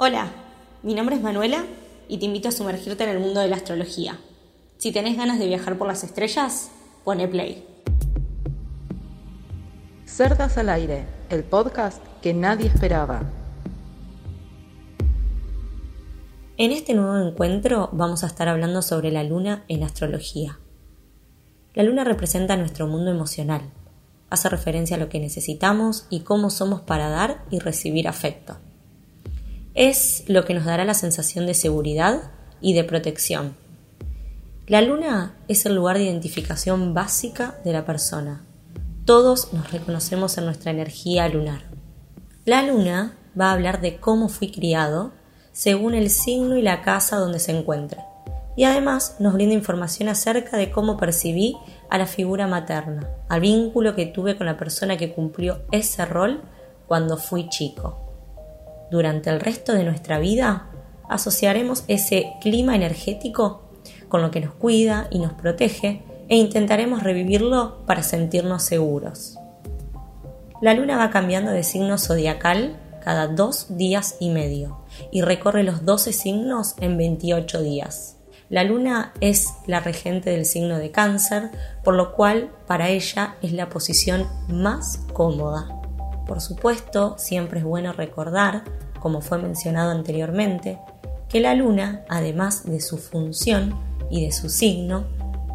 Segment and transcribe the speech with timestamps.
[0.00, 0.30] Hola,
[0.84, 1.64] mi nombre es Manuela
[2.06, 4.16] y te invito a sumergirte en el mundo de la astrología.
[4.76, 6.70] Si tenés ganas de viajar por las estrellas,
[7.02, 7.66] pone play.
[10.04, 13.22] Cerdas al aire, el podcast que nadie esperaba.
[16.58, 20.60] En este nuevo encuentro vamos a estar hablando sobre la luna en astrología.
[21.74, 23.62] La luna representa nuestro mundo emocional,
[24.30, 28.58] hace referencia a lo que necesitamos y cómo somos para dar y recibir afecto.
[29.78, 33.54] Es lo que nos dará la sensación de seguridad y de protección.
[34.66, 38.44] La luna es el lugar de identificación básica de la persona.
[39.04, 41.62] Todos nos reconocemos en nuestra energía lunar.
[42.44, 45.12] La luna va a hablar de cómo fui criado
[45.52, 48.00] según el signo y la casa donde se encuentre.
[48.56, 51.56] Y además nos brinda información acerca de cómo percibí
[51.88, 56.42] a la figura materna, al vínculo que tuve con la persona que cumplió ese rol
[56.88, 58.07] cuando fui chico.
[58.90, 60.66] Durante el resto de nuestra vida
[61.08, 63.62] asociaremos ese clima energético
[64.08, 69.38] con lo que nos cuida y nos protege e intentaremos revivirlo para sentirnos seguros.
[70.60, 74.78] La luna va cambiando de signo zodiacal cada dos días y medio
[75.10, 78.16] y recorre los 12 signos en 28 días.
[78.50, 81.50] La luna es la regente del signo de cáncer,
[81.84, 85.68] por lo cual para ella es la posición más cómoda.
[86.26, 88.64] Por supuesto, siempre es bueno recordar,
[89.00, 90.78] como fue mencionado anteriormente,
[91.28, 93.78] que la luna, además de su función
[94.10, 95.06] y de su signo,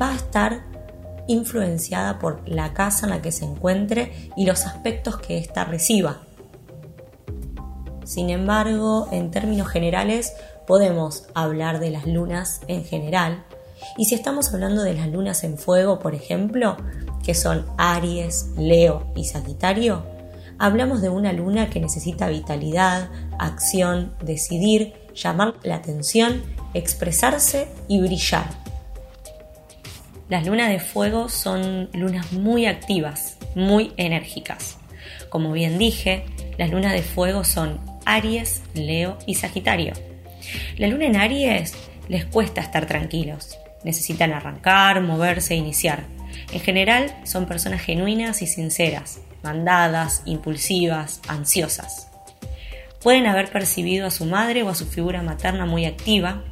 [0.00, 0.62] va a estar
[1.26, 6.22] influenciada por la casa en la que se encuentre y los aspectos que ésta reciba.
[8.04, 10.34] Sin embargo, en términos generales,
[10.66, 13.44] podemos hablar de las lunas en general.
[13.96, 16.76] Y si estamos hablando de las lunas en fuego, por ejemplo,
[17.24, 20.04] que son Aries, Leo y Sagitario,
[20.64, 28.46] hablamos de una luna que necesita vitalidad, acción, decidir, llamar la atención, expresarse y brillar.
[30.30, 34.78] Las lunas de fuego son lunas muy activas, muy enérgicas.
[35.28, 36.24] Como bien dije,
[36.56, 39.92] las lunas de fuego son Aries, Leo y Sagitario.
[40.78, 41.74] La luna en Aries
[42.08, 43.58] les cuesta estar tranquilos.
[43.82, 46.04] Necesitan arrancar, moverse iniciar.
[46.54, 52.08] En general son personas genuinas y sinceras, mandadas, impulsivas, ansiosas.
[53.02, 56.42] Pueden haber percibido a su madre o a su figura materna muy activa,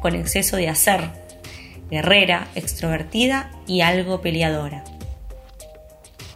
[0.00, 1.10] con exceso de hacer,
[1.90, 4.84] guerrera, extrovertida y algo peleadora.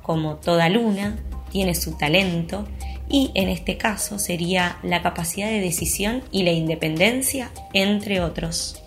[0.03, 1.19] Como toda luna,
[1.51, 2.67] tiene su talento
[3.09, 8.83] y en este caso sería la capacidad de decisión y la independencia, entre otros.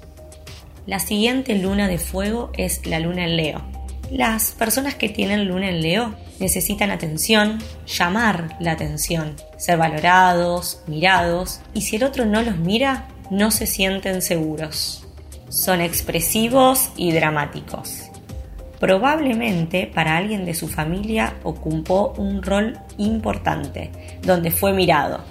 [0.85, 3.78] La siguiente luna de fuego es la luna en Leo.
[4.11, 11.61] Las personas que tienen luna en Leo necesitan atención, llamar la atención, ser valorados, mirados,
[11.75, 15.05] y si el otro no los mira, no se sienten seguros.
[15.49, 18.09] Son expresivos y dramáticos.
[18.79, 23.91] Probablemente para alguien de su familia ocupó un rol importante,
[24.23, 25.23] donde fue mirado.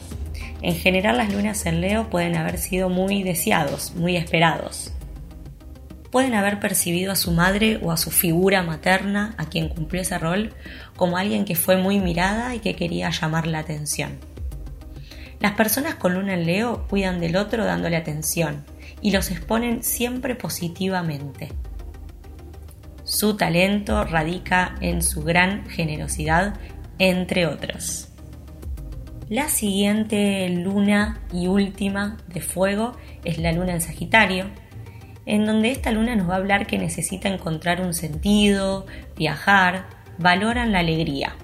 [0.62, 4.92] En general las lunas en Leo pueden haber sido muy deseados, muy esperados.
[6.10, 10.18] Pueden haber percibido a su madre o a su figura materna, a quien cumplió ese
[10.18, 10.54] rol,
[10.96, 14.18] como alguien que fue muy mirada y que quería llamar la atención.
[15.40, 18.64] Las personas con luna en Leo cuidan del otro dándole atención
[19.00, 21.52] y los exponen siempre positivamente.
[23.04, 26.58] Su talento radica en su gran generosidad,
[26.98, 28.08] entre otros.
[29.28, 34.46] La siguiente luna y última de fuego es la luna en Sagitario,
[35.28, 39.86] en donde esta luna nos va a hablar que necesita encontrar un sentido, viajar,
[40.18, 41.36] valoran la alegría.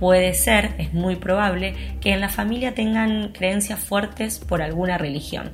[0.00, 5.52] Puede ser, es muy probable, que en la familia tengan creencias fuertes por alguna religión.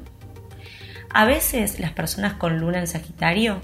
[1.12, 3.60] A veces las personas con luna en Sagitario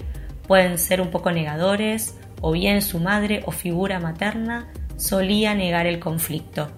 [0.49, 4.67] Pueden ser un poco negadores, o bien su madre o figura materna
[4.97, 6.71] solía negar el conflicto.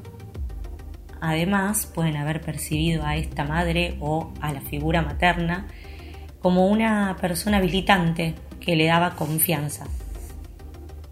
[1.21, 5.67] Además, pueden haber percibido a esta madre o a la figura materna
[6.41, 9.85] como una persona habilitante que le daba confianza.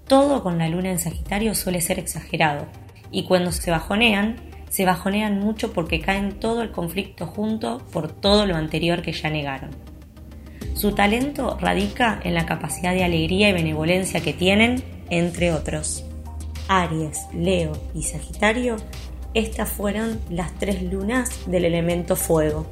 [0.08, 2.66] Todo con la luna en Sagitario suele ser exagerado,
[3.12, 4.38] y cuando se bajonean,
[4.70, 9.30] se bajonean mucho porque caen todo el conflicto junto por todo lo anterior que ya
[9.30, 9.72] negaron.
[10.74, 16.06] Su talento radica en la capacidad de alegría y benevolencia que tienen, entre otros.
[16.68, 18.78] Aries, Leo y Sagitario,
[19.34, 22.66] estas fueron las tres lunas del elemento fuego.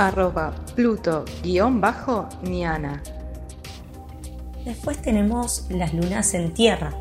[0.00, 1.82] Arroba Pluto-Niana.
[4.64, 6.94] Después tenemos las lunas en tierra.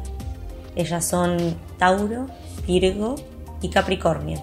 [0.76, 2.28] Ellas son Tauro,
[2.68, 3.16] Virgo
[3.62, 4.42] y Capricornio.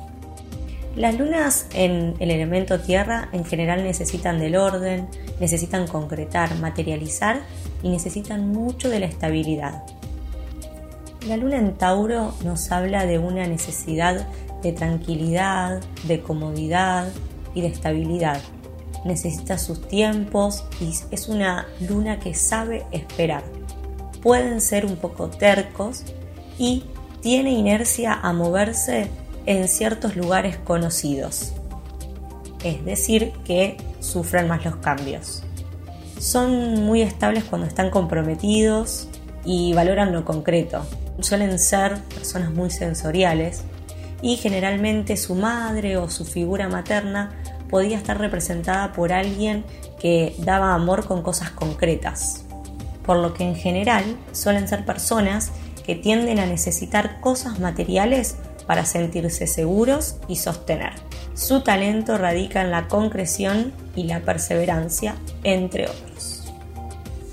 [0.96, 5.06] Las lunas en el elemento tierra en general necesitan del orden,
[5.38, 7.42] necesitan concretar, materializar
[7.82, 9.82] y necesitan mucho de la estabilidad.
[11.28, 14.26] La luna en Tauro nos habla de una necesidad
[14.62, 17.08] de tranquilidad, de comodidad
[17.60, 18.40] de estabilidad.
[19.04, 23.44] Necesita sus tiempos y es una luna que sabe esperar.
[24.22, 26.02] Pueden ser un poco tercos
[26.58, 26.84] y
[27.20, 29.08] tiene inercia a moverse
[29.46, 31.52] en ciertos lugares conocidos,
[32.64, 35.42] es decir, que sufran más los cambios.
[36.18, 39.08] Son muy estables cuando están comprometidos
[39.44, 40.84] y valoran lo concreto.
[41.20, 43.62] Suelen ser personas muy sensoriales
[44.22, 47.36] y generalmente su madre o su figura materna
[47.68, 49.64] podía estar representada por alguien
[49.98, 52.44] que daba amor con cosas concretas.
[53.04, 55.52] Por lo que en general suelen ser personas
[55.84, 58.36] que tienden a necesitar cosas materiales
[58.66, 60.92] para sentirse seguros y sostener.
[61.34, 65.14] Su talento radica en la concreción y la perseverancia,
[65.44, 66.35] entre otros.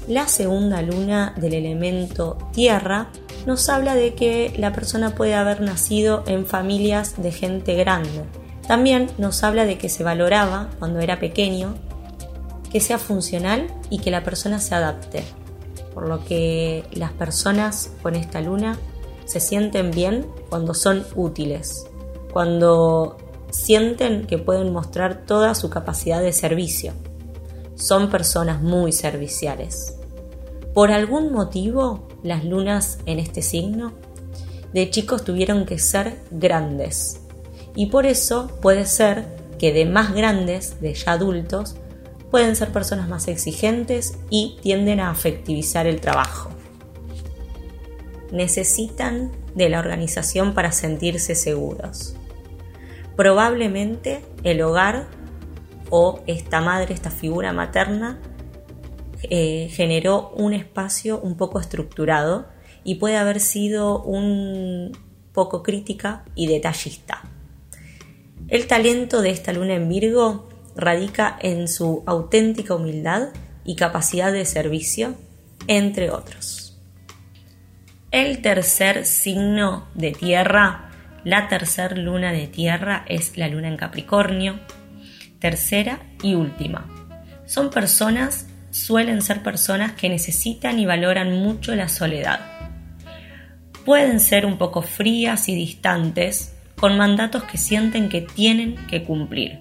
[0.07, 3.07] La segunda luna del elemento tierra
[3.45, 8.25] nos habla de que la persona puede haber nacido en familias de gente grande.
[8.67, 11.75] También nos habla de que se valoraba cuando era pequeño,
[12.69, 15.23] que sea funcional y que la persona se adapte.
[15.93, 18.77] Por lo que las personas con esta luna
[19.23, 21.85] se sienten bien cuando son útiles,
[22.33, 23.17] cuando
[23.51, 26.91] sienten que pueden mostrar toda su capacidad de servicio.
[27.75, 29.95] Son personas muy serviciales.
[30.73, 33.93] Por algún motivo, las lunas en este signo
[34.73, 37.19] de chicos tuvieron que ser grandes.
[37.75, 39.25] Y por eso puede ser
[39.59, 41.75] que de más grandes, de ya adultos,
[42.31, 46.53] pueden ser personas más exigentes y tienden a afectivizar el trabajo
[48.33, 52.15] necesitan de la organización para sentirse seguros.
[53.15, 55.05] Probablemente el hogar
[55.95, 58.17] o esta madre, esta figura materna,
[59.29, 62.47] eh, generó un espacio un poco estructurado
[62.83, 64.97] y puede haber sido un
[65.33, 67.21] poco crítica y detallista.
[68.47, 73.29] El talento de esta luna en Virgo radica en su auténtica humildad
[73.63, 75.13] y capacidad de servicio,
[75.67, 76.81] entre otros.
[78.09, 80.89] El tercer signo de tierra,
[81.23, 84.59] la tercera luna de tierra es la luna en Capricornio,
[85.43, 86.89] tercera y última.
[87.45, 92.39] Son personas, suelen ser personas que necesitan y valoran mucho la soledad.
[93.83, 99.59] Pueden ser un poco frías y distantes, con mandatos que sienten que tienen que cumplir.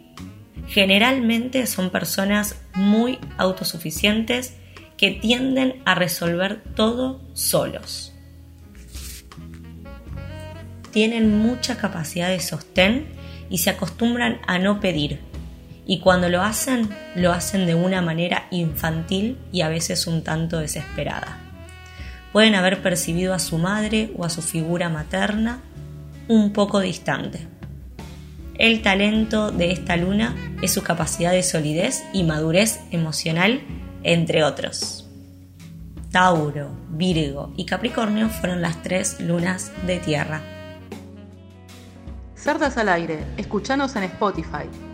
[0.69, 4.55] Generalmente son personas muy autosuficientes
[4.96, 8.12] que tienden a resolver todo solos
[10.93, 13.06] tienen mucha capacidad de sostén
[13.49, 15.31] y se acostumbran a no pedir.
[15.92, 20.58] Y cuando lo hacen, lo hacen de una manera infantil y a veces un tanto
[20.58, 21.36] desesperada.
[22.32, 25.60] Pueden haber percibido a su madre o a su figura materna
[26.28, 27.46] un poco distante.
[28.56, 33.60] El talento de esta luna es su capacidad de solidez y madurez emocional,
[34.02, 35.06] entre otros.
[36.10, 40.40] Tauro, Virgo y Capricornio fueron las tres lunas de tierra.
[42.34, 44.91] Cerdas al aire, escuchanos en Spotify.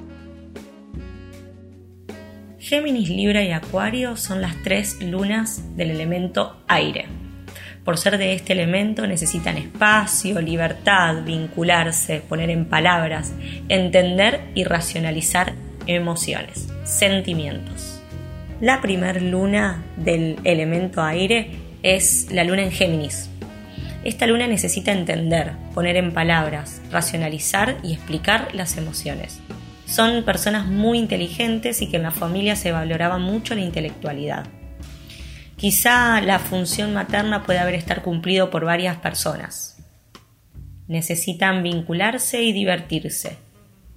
[2.69, 7.07] Géminis, Libra y Acuario son las tres lunas del elemento aire.
[7.83, 13.33] Por ser de este elemento necesitan espacio, libertad, vincularse, poner en palabras,
[13.71, 15.55] entender y racionalizar
[15.87, 18.03] emociones, sentimientos.
[18.61, 23.31] La primer luna del elemento aire es la luna en Géminis,
[24.05, 29.41] esta luna necesita entender, poner en palabras, racionalizar y explicar las emociones.
[29.89, 34.47] Son personas muy inteligentes y que en la familia se valoraba mucho la intelectualidad.
[35.57, 39.83] Quizá la función materna puede haber estar cumplido por varias personas.
[40.89, 43.39] Necesitan vincularse y divertirse.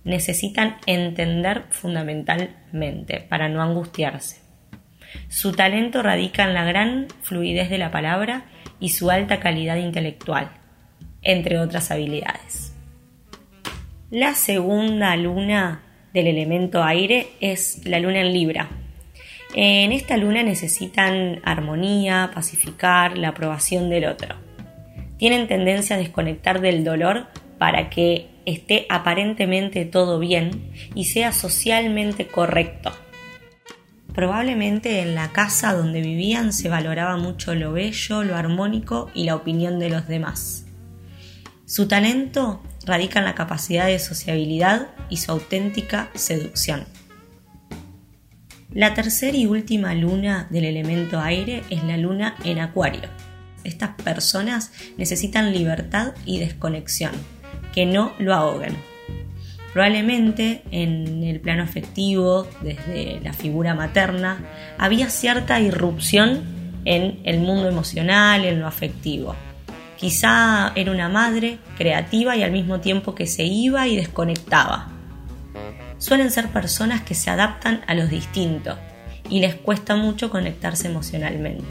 [0.05, 4.39] Necesitan entender fundamentalmente para no angustiarse.
[5.27, 8.45] Su talento radica en la gran fluidez de la palabra
[8.79, 10.51] y su alta calidad intelectual,
[11.21, 12.70] entre otras habilidades.
[14.11, 15.81] La segunda luna
[16.13, 18.69] del elemento aire es la luna en Libra.
[19.55, 24.35] En esta luna necesitan armonía, pacificar, la aprobación del otro.
[25.17, 27.27] Tienen tendencia a desconectar del dolor
[27.57, 32.91] para que esté aparentemente todo bien y sea socialmente correcto
[34.13, 39.35] Probablemente en la casa donde vivían se valoraba mucho lo bello, lo armónico y la
[39.35, 40.65] opinión de los demás.
[41.65, 46.85] Su talento radica en la capacidad de sociabilidad y su auténtica seducción.
[48.73, 53.09] La tercera y última luna del elemento aire es la luna en Acuario.
[53.63, 57.11] Estas personas necesitan libertad y desconexión,
[57.73, 58.75] que no lo ahoguen.
[59.73, 64.39] Probablemente en el plano afectivo, desde la figura materna,
[64.77, 66.41] había cierta irrupción
[66.85, 69.35] en el mundo emocional, en lo afectivo.
[70.01, 74.87] Quizá era una madre creativa y al mismo tiempo que se iba y desconectaba.
[75.99, 78.79] Suelen ser personas que se adaptan a los distintos
[79.29, 81.69] y les cuesta mucho conectarse emocionalmente.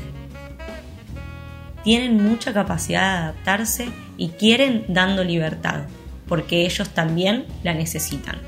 [1.83, 5.87] Tienen mucha capacidad de adaptarse y quieren dando libertad,
[6.29, 8.39] porque ellos también la necesitan.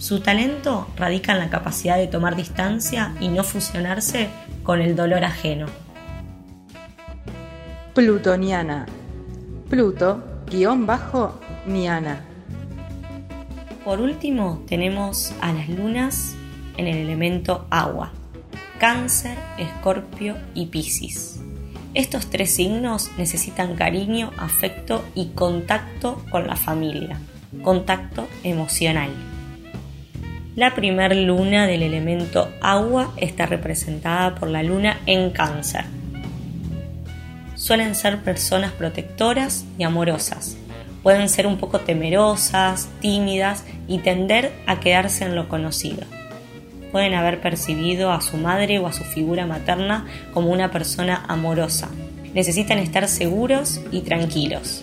[0.00, 4.30] Su talento radica en la capacidad de tomar distancia y no fusionarse
[4.64, 5.66] con el dolor ajeno.
[8.00, 8.86] Plutoniana.
[9.68, 12.24] Pluto, guion bajo, Niana.
[13.84, 16.34] Por último, tenemos a las lunas
[16.78, 18.10] en el elemento agua.
[18.78, 21.42] Cáncer, Escorpio y Piscis.
[21.92, 27.20] Estos tres signos necesitan cariño, afecto y contacto con la familia,
[27.62, 29.10] contacto emocional.
[30.56, 35.99] La primer luna del elemento agua está representada por la luna en cáncer.
[37.60, 40.56] Suelen ser personas protectoras y amorosas.
[41.02, 46.04] Pueden ser un poco temerosas, tímidas y tender a quedarse en lo conocido
[46.90, 51.88] pueden haber percibido a su madre o a su figura materna como una persona amorosa.
[52.34, 54.82] Necesitan estar seguros y tranquilos.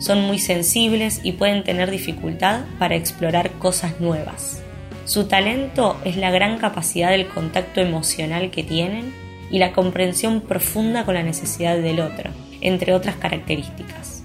[0.00, 4.62] Son muy sensibles y pueden tener dificultad para explorar cosas nuevas.
[5.04, 9.12] Su talento es la gran capacidad del contacto emocional que tienen
[9.50, 12.30] y la comprensión profunda con la necesidad del otro,
[12.60, 14.22] entre otras características.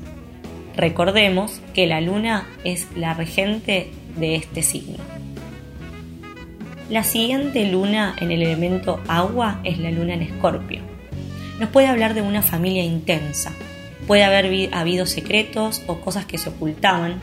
[0.75, 4.97] Recordemos que la luna es la regente de este signo.
[6.89, 10.81] La siguiente luna en el elemento agua es la luna en escorpio.
[11.59, 13.51] Nos puede hablar de una familia intensa.
[14.05, 17.19] Puede haber habido secretos o cosas que se ocultaban.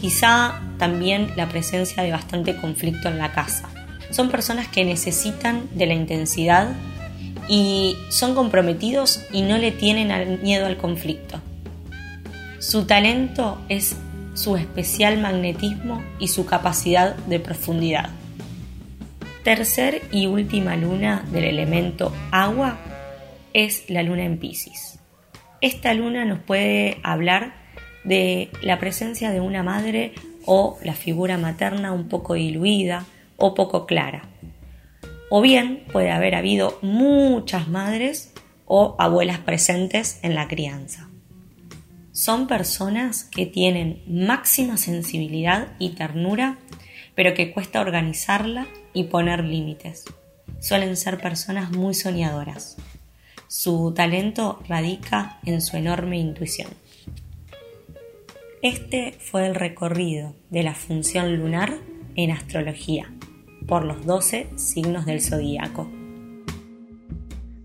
[0.00, 3.68] Quizá también la presencia de bastante conflicto en la casa.
[4.10, 6.68] Son personas que necesitan de la intensidad
[7.48, 11.40] y son comprometidos y no le tienen miedo al conflicto.
[12.58, 13.96] Su talento es
[14.34, 18.10] su especial magnetismo y su capacidad de profundidad.
[19.44, 22.78] Tercer y última luna del elemento agua
[23.52, 24.98] es la luna en Pisces.
[25.60, 27.54] Esta luna nos puede hablar
[28.04, 30.12] de la presencia de una madre
[30.46, 33.04] o la figura materna un poco diluida
[33.36, 34.28] o poco clara.
[35.30, 38.32] O bien puede haber habido muchas madres
[38.66, 41.08] o abuelas presentes en la crianza.
[42.12, 46.58] Son personas que tienen máxima sensibilidad y ternura,
[47.14, 50.04] pero que cuesta organizarla y poner límites.
[50.60, 52.76] Suelen ser personas muy soñadoras.
[53.48, 56.70] Su talento radica en su enorme intuición.
[58.62, 61.76] Este fue el recorrido de la función lunar
[62.14, 63.12] en astrología
[63.66, 65.88] por los 12 signos del zodíaco.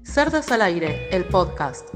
[0.03, 1.87] Cerdas al aire, el podcast.